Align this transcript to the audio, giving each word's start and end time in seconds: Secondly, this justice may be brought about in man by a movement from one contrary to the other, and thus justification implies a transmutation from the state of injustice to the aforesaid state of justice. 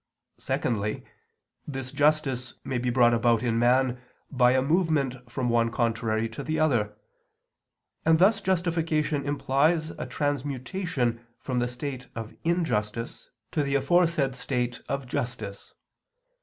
Secondly, 0.39 1.03
this 1.67 1.91
justice 1.91 2.55
may 2.63 2.79
be 2.79 2.89
brought 2.89 3.13
about 3.13 3.43
in 3.43 3.59
man 3.59 4.01
by 4.31 4.53
a 4.53 4.61
movement 4.63 5.29
from 5.31 5.47
one 5.47 5.69
contrary 5.69 6.27
to 6.27 6.41
the 6.43 6.59
other, 6.59 6.97
and 8.03 8.17
thus 8.17 8.41
justification 8.41 9.23
implies 9.23 9.91
a 9.91 10.07
transmutation 10.07 11.23
from 11.37 11.59
the 11.59 11.67
state 11.67 12.07
of 12.15 12.33
injustice 12.43 13.29
to 13.51 13.61
the 13.61 13.75
aforesaid 13.75 14.33
state 14.35 14.81
of 14.89 15.05
justice. 15.05 15.71